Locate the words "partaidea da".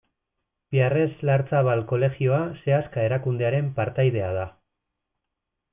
3.81-4.51